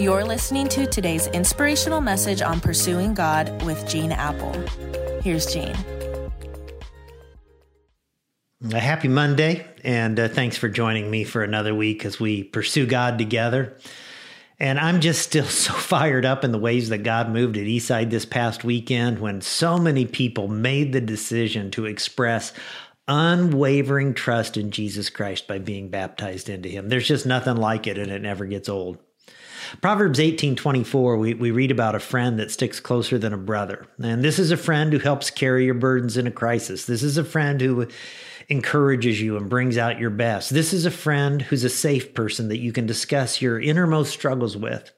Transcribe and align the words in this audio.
You're 0.00 0.24
listening 0.24 0.66
to 0.68 0.86
today's 0.86 1.26
inspirational 1.26 2.00
message 2.00 2.40
on 2.40 2.58
pursuing 2.58 3.12
God 3.12 3.62
with 3.64 3.86
Gene 3.86 4.12
Appel. 4.12 4.50
Here's 5.20 5.44
Gene. 5.44 5.76
A 8.72 8.80
happy 8.80 9.08
Monday, 9.08 9.66
and 9.84 10.18
uh, 10.18 10.28
thanks 10.28 10.56
for 10.56 10.70
joining 10.70 11.10
me 11.10 11.24
for 11.24 11.42
another 11.42 11.74
week 11.74 12.06
as 12.06 12.18
we 12.18 12.42
pursue 12.42 12.86
God 12.86 13.18
together. 13.18 13.76
And 14.58 14.80
I'm 14.80 15.02
just 15.02 15.20
still 15.20 15.44
so 15.44 15.74
fired 15.74 16.24
up 16.24 16.44
in 16.44 16.52
the 16.52 16.58
ways 16.58 16.88
that 16.88 17.02
God 17.02 17.28
moved 17.28 17.58
at 17.58 17.66
Eastside 17.66 18.08
this 18.08 18.24
past 18.24 18.64
weekend 18.64 19.18
when 19.18 19.42
so 19.42 19.76
many 19.76 20.06
people 20.06 20.48
made 20.48 20.94
the 20.94 21.02
decision 21.02 21.70
to 21.72 21.84
express 21.84 22.54
unwavering 23.06 24.14
trust 24.14 24.56
in 24.56 24.70
Jesus 24.70 25.10
Christ 25.10 25.46
by 25.46 25.58
being 25.58 25.90
baptized 25.90 26.48
into 26.48 26.70
him. 26.70 26.88
There's 26.88 27.06
just 27.06 27.26
nothing 27.26 27.56
like 27.56 27.86
it 27.86 27.98
and 27.98 28.10
it 28.10 28.22
never 28.22 28.46
gets 28.46 28.70
old. 28.70 28.96
Proverbs 29.80 30.18
18:24 30.18 31.18
we 31.18 31.34
we 31.34 31.50
read 31.50 31.70
about 31.70 31.94
a 31.94 32.00
friend 32.00 32.38
that 32.38 32.50
sticks 32.50 32.80
closer 32.80 33.18
than 33.18 33.32
a 33.32 33.38
brother. 33.38 33.86
And 34.02 34.22
this 34.22 34.38
is 34.38 34.50
a 34.50 34.56
friend 34.56 34.92
who 34.92 34.98
helps 34.98 35.30
carry 35.30 35.64
your 35.64 35.74
burdens 35.74 36.16
in 36.16 36.26
a 36.26 36.32
crisis. 36.32 36.84
This 36.84 37.02
is 37.02 37.16
a 37.16 37.24
friend 37.24 37.60
who 37.60 37.86
encourages 38.48 39.20
you 39.20 39.36
and 39.36 39.48
brings 39.48 39.78
out 39.78 40.00
your 40.00 40.10
best. 40.10 40.50
This 40.50 40.72
is 40.72 40.84
a 40.84 40.90
friend 40.90 41.42
who's 41.42 41.64
a 41.64 41.70
safe 41.70 42.14
person 42.14 42.48
that 42.48 42.58
you 42.58 42.72
can 42.72 42.84
discuss 42.84 43.40
your 43.40 43.60
innermost 43.60 44.12
struggles 44.12 44.56
with. 44.56 44.90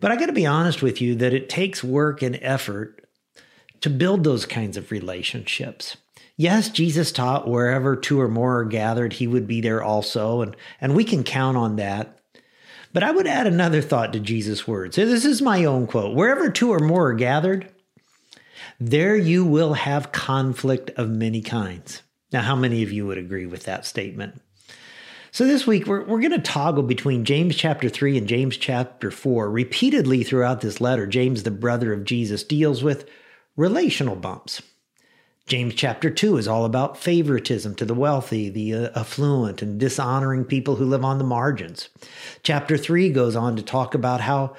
But 0.00 0.10
I 0.10 0.16
got 0.16 0.26
to 0.26 0.32
be 0.32 0.46
honest 0.46 0.82
with 0.82 1.00
you 1.00 1.14
that 1.16 1.32
it 1.32 1.48
takes 1.48 1.84
work 1.84 2.22
and 2.22 2.38
effort 2.42 3.06
to 3.82 3.90
build 3.90 4.24
those 4.24 4.46
kinds 4.46 4.76
of 4.76 4.90
relationships. 4.90 5.96
Yes, 6.36 6.70
Jesus 6.70 7.12
taught 7.12 7.46
wherever 7.46 7.94
two 7.94 8.20
or 8.20 8.28
more 8.28 8.60
are 8.60 8.64
gathered, 8.64 9.12
he 9.12 9.28
would 9.28 9.46
be 9.46 9.60
there 9.60 9.82
also, 9.82 10.40
and, 10.40 10.56
and 10.80 10.96
we 10.96 11.04
can 11.04 11.22
count 11.22 11.56
on 11.56 11.76
that. 11.76 12.18
But 12.92 13.02
I 13.02 13.10
would 13.10 13.26
add 13.26 13.46
another 13.46 13.80
thought 13.80 14.12
to 14.12 14.20
Jesus' 14.20 14.68
words. 14.68 14.96
This 14.96 15.24
is 15.24 15.40
my 15.40 15.64
own 15.64 15.86
quote 15.86 16.14
wherever 16.14 16.50
two 16.50 16.72
or 16.72 16.78
more 16.78 17.08
are 17.08 17.14
gathered, 17.14 17.70
there 18.78 19.16
you 19.16 19.44
will 19.44 19.74
have 19.74 20.12
conflict 20.12 20.90
of 20.96 21.08
many 21.08 21.40
kinds. 21.40 22.02
Now, 22.32 22.42
how 22.42 22.56
many 22.56 22.82
of 22.82 22.92
you 22.92 23.06
would 23.06 23.18
agree 23.18 23.46
with 23.46 23.64
that 23.64 23.86
statement? 23.86 24.40
So, 25.30 25.46
this 25.46 25.66
week 25.66 25.86
we're, 25.86 26.04
we're 26.04 26.20
going 26.20 26.32
to 26.32 26.38
toggle 26.38 26.82
between 26.82 27.24
James 27.24 27.56
chapter 27.56 27.88
3 27.88 28.18
and 28.18 28.26
James 28.26 28.56
chapter 28.56 29.10
4. 29.10 29.50
Repeatedly 29.50 30.24
throughout 30.24 30.60
this 30.60 30.80
letter, 30.80 31.06
James, 31.06 31.42
the 31.42 31.50
brother 31.50 31.92
of 31.92 32.04
Jesus, 32.04 32.44
deals 32.44 32.82
with 32.82 33.08
relational 33.56 34.16
bumps. 34.16 34.60
James 35.46 35.74
chapter 35.74 36.08
2 36.08 36.36
is 36.36 36.46
all 36.46 36.64
about 36.64 36.96
favoritism 36.96 37.74
to 37.74 37.84
the 37.84 37.94
wealthy, 37.94 38.48
the 38.48 38.74
uh, 38.74 39.00
affluent, 39.00 39.60
and 39.60 39.78
dishonoring 39.78 40.44
people 40.44 40.76
who 40.76 40.84
live 40.84 41.04
on 41.04 41.18
the 41.18 41.24
margins. 41.24 41.88
Chapter 42.42 42.78
3 42.78 43.10
goes 43.10 43.34
on 43.34 43.56
to 43.56 43.62
talk 43.62 43.94
about 43.94 44.20
how 44.20 44.54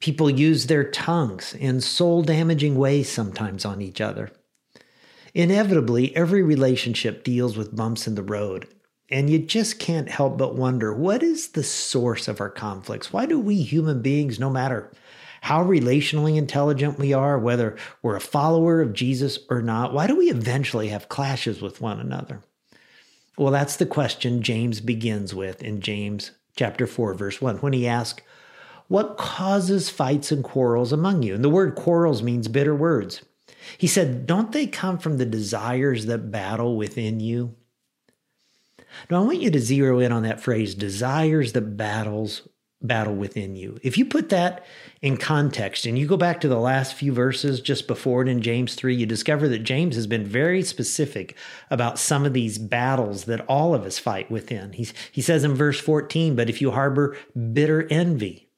people 0.00 0.30
use 0.30 0.66
their 0.66 0.84
tongues 0.90 1.54
in 1.54 1.80
soul 1.80 2.22
damaging 2.22 2.76
ways 2.76 3.10
sometimes 3.10 3.64
on 3.64 3.82
each 3.82 4.00
other. 4.00 4.32
Inevitably, 5.34 6.14
every 6.16 6.42
relationship 6.42 7.24
deals 7.24 7.56
with 7.56 7.76
bumps 7.76 8.06
in 8.06 8.14
the 8.14 8.22
road, 8.22 8.66
and 9.10 9.28
you 9.28 9.38
just 9.38 9.78
can't 9.78 10.10
help 10.10 10.38
but 10.38 10.56
wonder 10.56 10.94
what 10.94 11.22
is 11.22 11.48
the 11.48 11.62
source 11.62 12.26
of 12.26 12.40
our 12.40 12.50
conflicts? 12.50 13.12
Why 13.12 13.26
do 13.26 13.38
we 13.38 13.62
human 13.62 14.02
beings, 14.02 14.40
no 14.40 14.50
matter 14.50 14.90
how 15.42 15.64
relationally 15.64 16.36
intelligent 16.36 16.98
we 16.98 17.12
are, 17.12 17.38
whether 17.38 17.76
we're 18.00 18.16
a 18.16 18.20
follower 18.20 18.80
of 18.80 18.92
Jesus 18.92 19.38
or 19.50 19.60
not, 19.60 19.92
why 19.92 20.06
do 20.06 20.16
we 20.16 20.30
eventually 20.30 20.88
have 20.88 21.08
clashes 21.08 21.60
with 21.60 21.80
one 21.80 22.00
another? 22.00 22.42
Well, 23.36 23.52
that's 23.52 23.76
the 23.76 23.86
question 23.86 24.42
James 24.42 24.80
begins 24.80 25.34
with 25.34 25.62
in 25.62 25.80
James 25.80 26.30
chapter 26.54 26.86
4 26.86 27.14
verse 27.14 27.40
1 27.40 27.56
when 27.56 27.72
he 27.72 27.88
asks, 27.88 28.22
"What 28.88 29.16
causes 29.16 29.90
fights 29.90 30.30
and 30.30 30.44
quarrels 30.44 30.92
among 30.92 31.22
you?" 31.22 31.34
And 31.34 31.42
the 31.42 31.50
word 31.50 31.74
quarrels 31.74 32.22
means 32.22 32.48
bitter 32.48 32.74
words. 32.74 33.22
He 33.78 33.86
said, 33.86 34.26
Don't 34.26 34.52
they 34.52 34.66
come 34.66 34.98
from 34.98 35.18
the 35.18 35.26
desires 35.26 36.06
that 36.06 36.30
battle 36.30 36.76
within 36.76 37.20
you? 37.20 37.54
Now, 39.10 39.22
I 39.22 39.24
want 39.24 39.40
you 39.40 39.50
to 39.50 39.60
zero 39.60 40.00
in 40.00 40.12
on 40.12 40.22
that 40.24 40.40
phrase, 40.40 40.74
desires 40.74 41.52
that 41.52 41.76
battles 41.76 42.46
battle 42.82 43.14
within 43.14 43.56
you. 43.56 43.78
If 43.82 43.96
you 43.96 44.04
put 44.04 44.28
that 44.30 44.64
in 45.00 45.16
context 45.16 45.86
and 45.86 45.98
you 45.98 46.06
go 46.06 46.16
back 46.16 46.40
to 46.40 46.48
the 46.48 46.58
last 46.58 46.94
few 46.94 47.12
verses 47.12 47.60
just 47.60 47.86
before 47.86 48.22
it 48.22 48.28
in 48.28 48.42
James 48.42 48.74
3, 48.74 48.94
you 48.94 49.06
discover 49.06 49.48
that 49.48 49.60
James 49.60 49.94
has 49.94 50.06
been 50.06 50.24
very 50.24 50.62
specific 50.62 51.36
about 51.70 51.98
some 51.98 52.24
of 52.24 52.32
these 52.32 52.58
battles 52.58 53.24
that 53.24 53.44
all 53.48 53.74
of 53.74 53.84
us 53.84 53.98
fight 53.98 54.30
within. 54.30 54.72
He's, 54.72 54.92
he 55.10 55.22
says 55.22 55.44
in 55.44 55.54
verse 55.54 55.80
14, 55.80 56.36
but 56.36 56.50
if 56.50 56.60
you 56.60 56.72
harbor 56.72 57.16
bitter 57.52 57.86
envy, 57.90 58.48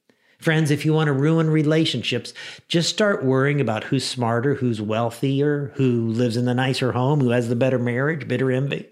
Friends, 0.44 0.70
if 0.70 0.84
you 0.84 0.92
want 0.92 1.06
to 1.06 1.12
ruin 1.14 1.48
relationships, 1.48 2.34
just 2.68 2.90
start 2.90 3.24
worrying 3.24 3.62
about 3.62 3.84
who's 3.84 4.04
smarter, 4.04 4.56
who's 4.56 4.78
wealthier, 4.78 5.72
who 5.76 6.08
lives 6.08 6.36
in 6.36 6.44
the 6.44 6.52
nicer 6.52 6.92
home, 6.92 7.20
who 7.20 7.30
has 7.30 7.48
the 7.48 7.56
better 7.56 7.78
marriage, 7.78 8.28
bitter 8.28 8.52
envy. 8.52 8.86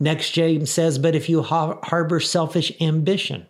Next, 0.00 0.30
James 0.30 0.72
says, 0.72 0.98
but 0.98 1.14
if 1.14 1.28
you 1.28 1.42
harbor 1.42 2.18
selfish 2.18 2.72
ambition, 2.80 3.46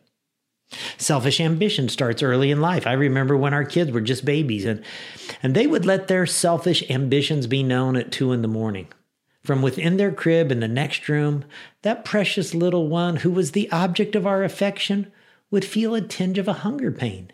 Selfish 0.99 1.41
ambition 1.41 1.89
starts 1.89 2.23
early 2.23 2.51
in 2.51 2.61
life. 2.61 2.87
I 2.87 2.93
remember 2.93 3.37
when 3.37 3.55
our 3.55 3.65
kids 3.65 3.91
were 3.91 4.01
just 4.01 4.25
babies 4.25 4.65
and, 4.65 4.83
and 5.43 5.55
they 5.55 5.67
would 5.67 5.85
let 5.85 6.09
their 6.09 6.27
selfish 6.27 6.89
ambitions 6.91 7.47
be 7.47 7.63
known 7.63 7.97
at 7.97 8.13
two 8.13 8.33
in 8.33 8.43
the 8.43 8.49
morning. 8.49 8.89
From 9.43 9.61
within 9.61 9.99
their 9.99 10.13
crib 10.13 10.51
in 10.51 10.61
the 10.61 10.69
next 10.69 11.09
room, 11.09 11.45
that 11.83 12.05
precious 12.05 12.55
little 12.55 12.89
one 12.89 13.17
who 13.17 13.31
was 13.31 13.53
the 13.53 13.71
object 13.71 14.17
of 14.17 14.27
our 14.27 14.43
affection 14.43 15.13
would 15.51 15.65
feel 15.65 15.95
a 15.95 16.01
tinge 16.01 16.39
of 16.39 16.49
a 16.49 16.55
hunger 16.55 16.91
pain. 16.91 17.31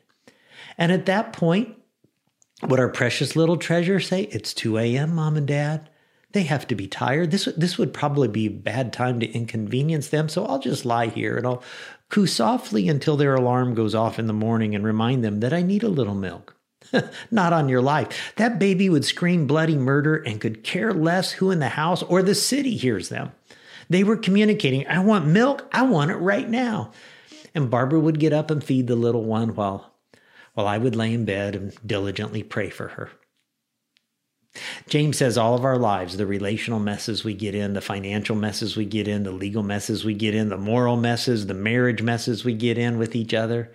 And 0.76 0.90
at 0.90 1.06
that 1.06 1.32
point, 1.32 1.76
would 2.62 2.80
our 2.80 2.88
precious 2.88 3.36
little 3.36 3.56
treasure 3.56 4.00
say, 4.00 4.22
It's 4.24 4.52
2 4.52 4.76
a.m., 4.78 5.14
mom 5.14 5.36
and 5.36 5.46
dad? 5.46 5.88
They 6.32 6.44
have 6.44 6.66
to 6.68 6.74
be 6.74 6.86
tired. 6.86 7.30
This, 7.30 7.46
this 7.56 7.76
would 7.76 7.92
probably 7.92 8.28
be 8.28 8.46
a 8.46 8.50
bad 8.50 8.92
time 8.92 9.20
to 9.20 9.30
inconvenience 9.30 10.08
them, 10.08 10.28
so 10.28 10.44
I'll 10.46 10.60
just 10.60 10.84
lie 10.84 11.08
here 11.08 11.36
and 11.36 11.46
I'll 11.46 11.62
coo 12.08 12.26
softly 12.26 12.88
until 12.88 13.16
their 13.16 13.34
alarm 13.34 13.74
goes 13.74 13.94
off 13.94 14.18
in 14.18 14.26
the 14.26 14.32
morning 14.32 14.74
and 14.74 14.84
remind 14.84 15.24
them 15.24 15.40
that 15.40 15.52
I 15.52 15.62
need 15.62 15.82
a 15.82 15.88
little 15.88 16.14
milk. 16.14 16.56
Not 17.30 17.52
on 17.52 17.68
your 17.68 17.82
life. 17.82 18.32
That 18.36 18.58
baby 18.58 18.88
would 18.88 19.04
scream 19.04 19.46
bloody 19.46 19.76
murder 19.76 20.16
and 20.16 20.40
could 20.40 20.64
care 20.64 20.92
less 20.92 21.32
who 21.32 21.50
in 21.50 21.58
the 21.58 21.68
house 21.68 22.02
or 22.02 22.22
the 22.22 22.34
city 22.34 22.76
hears 22.76 23.08
them. 23.08 23.32
They 23.88 24.04
were 24.04 24.16
communicating, 24.16 24.86
I 24.86 25.00
want 25.00 25.26
milk, 25.26 25.68
I 25.72 25.82
want 25.82 26.10
it 26.10 26.16
right 26.16 26.48
now 26.48 26.92
and 27.54 27.70
Barbara 27.70 28.00
would 28.00 28.20
get 28.20 28.32
up 28.32 28.50
and 28.50 28.62
feed 28.62 28.86
the 28.86 28.96
little 28.96 29.24
one 29.24 29.54
while, 29.54 29.92
while 30.54 30.66
I 30.66 30.78
would 30.78 30.96
lay 30.96 31.12
in 31.12 31.24
bed 31.24 31.54
and 31.54 31.74
diligently 31.86 32.42
pray 32.42 32.70
for 32.70 32.88
her. 32.88 33.10
James 34.88 35.18
says 35.18 35.38
all 35.38 35.54
of 35.54 35.64
our 35.64 35.78
lives, 35.78 36.16
the 36.16 36.26
relational 36.26 36.80
messes 36.80 37.22
we 37.22 37.34
get 37.34 37.54
in, 37.54 37.72
the 37.72 37.80
financial 37.80 38.34
messes 38.34 38.76
we 38.76 38.84
get 38.84 39.06
in, 39.06 39.22
the 39.22 39.30
legal 39.30 39.62
messes 39.62 40.04
we 40.04 40.14
get 40.14 40.34
in, 40.34 40.48
the 40.48 40.56
moral 40.56 40.96
messes, 40.96 41.46
the 41.46 41.54
marriage 41.54 42.02
messes 42.02 42.44
we 42.44 42.54
get 42.54 42.76
in 42.76 42.98
with 42.98 43.14
each 43.14 43.32
other, 43.32 43.72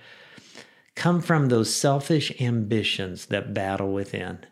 come 0.95 1.21
from 1.21 1.47
those 1.47 1.73
selfish 1.73 2.31
ambitions 2.41 3.27
that 3.27 3.53
battle 3.53 3.93
within. 3.93 4.45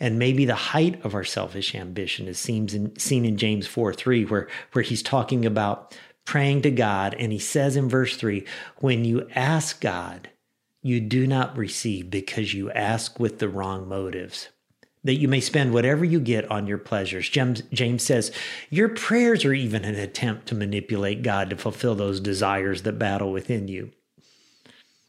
And 0.00 0.18
maybe 0.18 0.44
the 0.44 0.54
height 0.54 1.04
of 1.04 1.14
our 1.14 1.24
selfish 1.24 1.74
ambition 1.74 2.26
is 2.26 2.38
seen 2.38 2.68
in, 2.74 2.98
seen 2.98 3.24
in 3.24 3.36
James 3.36 3.66
4 3.66 3.92
3, 3.92 4.24
where, 4.24 4.48
where 4.72 4.82
he's 4.82 5.02
talking 5.02 5.44
about 5.44 5.96
praying 6.24 6.62
to 6.62 6.70
God. 6.70 7.14
And 7.18 7.30
he 7.30 7.38
says 7.38 7.76
in 7.76 7.88
verse 7.88 8.16
3 8.16 8.44
when 8.78 9.04
you 9.04 9.28
ask 9.34 9.80
God, 9.80 10.30
you 10.82 11.00
do 11.00 11.26
not 11.26 11.56
receive 11.56 12.10
because 12.10 12.52
you 12.54 12.70
ask 12.72 13.20
with 13.20 13.38
the 13.38 13.48
wrong 13.48 13.88
motives. 13.88 14.48
That 15.04 15.14
you 15.14 15.28
may 15.28 15.40
spend 15.40 15.72
whatever 15.72 16.04
you 16.04 16.18
get 16.18 16.50
on 16.50 16.66
your 16.66 16.78
pleasures. 16.78 17.28
James, 17.28 17.62
James 17.72 18.02
says, 18.02 18.32
Your 18.70 18.88
prayers 18.88 19.44
are 19.44 19.52
even 19.52 19.84
an 19.84 19.96
attempt 19.96 20.46
to 20.48 20.54
manipulate 20.54 21.22
God 21.22 21.50
to 21.50 21.56
fulfill 21.56 21.94
those 21.94 22.20
desires 22.20 22.82
that 22.82 22.98
battle 22.98 23.30
within 23.30 23.68
you. 23.68 23.92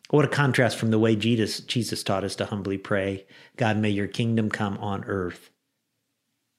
What 0.10 0.26
a 0.26 0.30
contrast 0.30 0.78
from 0.78 0.92
the 0.92 1.00
way 1.00 1.16
Jesus, 1.16 1.62
Jesus 1.62 2.04
taught 2.04 2.24
us 2.24 2.36
to 2.36 2.46
humbly 2.46 2.78
pray 2.78 3.26
God, 3.56 3.78
may 3.78 3.90
your 3.90 4.08
kingdom 4.08 4.50
come 4.50 4.78
on 4.78 5.04
earth 5.06 5.50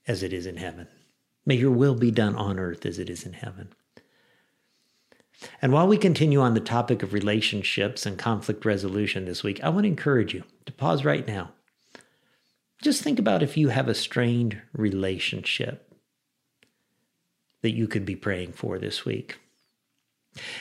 as 0.07 0.23
it 0.23 0.33
is 0.33 0.47
in 0.47 0.57
heaven. 0.57 0.89
May 1.45 1.57
your 1.57 1.71
will 1.71 1.95
be 1.95 2.11
done 2.11 2.35
on 2.35 2.59
earth 2.59 2.85
as 2.85 2.99
it 2.99 3.09
is 3.09 3.25
in 3.25 3.35
heaven. 3.35 3.69
And 5.61 5.73
while 5.73 5.87
we 5.87 5.99
continue 5.99 6.41
on 6.41 6.55
the 6.55 6.61
topic 6.61 7.03
of 7.03 7.13
relationships 7.13 8.07
and 8.07 8.19
conflict 8.19 8.65
resolution 8.65 9.27
this 9.27 9.43
week, 9.43 9.63
I 9.63 9.69
want 9.69 9.85
to 9.85 9.89
encourage 9.89 10.35
you 10.35 10.45
to 10.65 10.73
pause 10.73 11.05
right 11.05 11.27
now. 11.27 11.53
Just 12.87 13.03
think 13.03 13.19
about 13.19 13.43
if 13.43 13.57
you 13.57 13.71
have 13.71 13.89
a 13.89 13.97
strained 13.97 14.63
relationship 14.73 15.93
that 17.63 17.75
you 17.75 17.89
could 17.89 18.07
be 18.07 18.15
praying 18.15 18.53
for 18.53 18.79
this 18.79 19.05
week. 19.05 19.41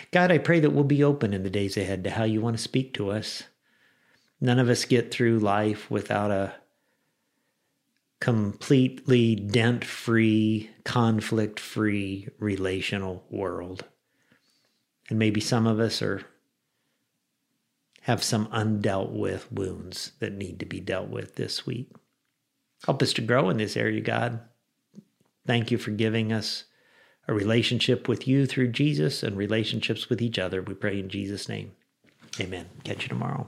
God, 0.10 0.31
I 0.31 0.39
pray 0.39 0.60
that 0.60 0.72
we'll 0.72 0.86
be 0.86 1.04
open 1.04 1.36
in 1.36 1.44
the 1.44 1.51
days 1.51 1.77
ahead 1.77 2.04
to 2.04 2.10
how 2.10 2.24
you 2.24 2.42
want 2.42 2.57
to 2.57 2.63
speak 2.63 2.95
to 2.95 3.12
us. 3.12 3.44
None 4.42 4.57
of 4.57 4.69
us 4.69 4.86
get 4.86 5.12
through 5.12 5.38
life 5.38 5.92
without 5.92 6.31
a 6.31 6.56
completely 8.19 9.36
dent 9.36 9.86
free, 9.86 10.72
conflict 10.83 11.60
free 11.60 12.30
relational 12.39 13.24
world. 13.30 13.86
And 15.12 15.19
maybe 15.19 15.42
some 15.42 15.68
of 15.68 15.80
us 15.80 16.01
are 16.01 16.24
have 18.01 18.24
some 18.24 18.48
undealt 18.48 19.12
with 19.12 19.51
wounds 19.51 20.13
that 20.18 20.33
need 20.33 20.60
to 20.62 20.66
be 20.66 20.80
dealt 20.80 21.10
with 21.10 21.36
this 21.36 21.68
week. 21.68 21.92
Help 22.86 23.01
us 23.01 23.13
to 23.13 23.22
grow 23.22 23.50
in 23.50 23.57
this 23.57 23.77
area, 23.77 24.01
God. 24.01 24.39
Thank 25.48 25.72
you 25.72 25.77
for 25.77 25.92
giving 25.92 26.33
us 26.33 26.66
a 27.27 27.33
relationship 27.33 28.07
with 28.07 28.27
you 28.27 28.45
through 28.45 28.69
Jesus 28.69 29.24
and 29.24 29.38
relationships 29.38 30.10
with 30.10 30.22
each 30.22 30.38
other. 30.38 30.62
We 30.62 30.74
pray 30.74 31.00
in 31.00 31.10
Jesus' 31.10 31.50
name. 31.50 31.72
Amen. 32.39 32.68
Catch 32.83 33.04
you 33.04 33.10
tomorrow. 33.10 33.48